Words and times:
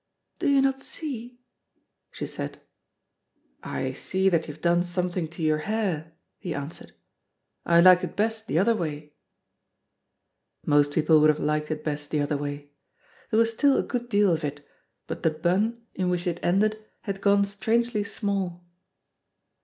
"Do 0.39 0.49
you 0.49 0.63
not 0.63 0.79
see?" 0.81 1.39
she 2.09 2.25
said. 2.25 2.59
"I 3.61 3.91
see 3.91 4.29
that 4.29 4.47
you 4.47 4.53
have 4.55 4.61
done 4.63 4.81
something 4.81 5.27
to 5.27 5.43
your 5.43 5.59
hair," 5.59 6.13
he 6.39 6.55
answered, 6.55 6.93
"I 7.67 7.81
liked 7.81 8.03
it 8.03 8.15
best 8.15 8.47
the 8.47 8.57
other 8.57 8.75
way." 8.75 9.13
Most 10.65 10.91
people 10.91 11.21
would 11.21 11.29
have 11.29 11.37
liked 11.37 11.69
it 11.69 11.83
best 11.83 12.09
the 12.09 12.19
other 12.21 12.35
way. 12.35 12.71
There 13.29 13.37
was 13.37 13.53
still 13.53 13.77
a 13.77 13.83
good 13.83 14.09
deal 14.09 14.31
of 14.33 14.43
it, 14.43 14.67
but 15.05 15.21
the 15.21 15.29
"bun" 15.29 15.85
in 15.93 16.09
which 16.09 16.25
it 16.25 16.39
ended 16.41 16.83
had 17.01 17.21
gone 17.21 17.45
strangely 17.45 18.03
small. 18.03 18.65